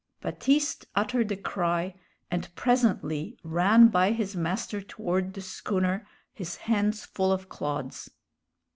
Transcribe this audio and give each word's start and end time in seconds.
Baptiste 0.19 0.87
uttered 0.95 1.31
a 1.31 1.35
cry 1.37 1.93
and 2.31 2.49
presently 2.55 3.37
ran 3.43 3.89
by 3.89 4.13
his 4.13 4.35
master 4.35 4.81
toward 4.81 5.35
the 5.35 5.41
schooner, 5.41 6.07
his 6.33 6.55
hands 6.65 7.05
full 7.05 7.31
of 7.31 7.49
clods. 7.49 8.09